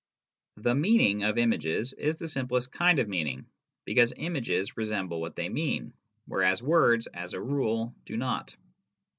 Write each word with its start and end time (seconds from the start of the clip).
The" 0.57 0.73
meaning" 0.73 1.21
of 1.23 1.37
images 1.37 1.93
is 1.93 2.17
the 2.17 2.27
simplest 2.27 2.71
kind 2.71 2.97
of 2.97 3.07
meaning, 3.07 3.45
because 3.85 4.11
images 4.17 4.75
resemble 4.75 5.21
what 5.21 5.35
they 5.35 5.47
mean, 5.47 5.93
whereas 6.25 6.59
words, 6.63 7.05
as 7.05 7.35
a 7.35 7.39
rule, 7.39 7.93
do 8.07 8.17
not. 8.17 8.55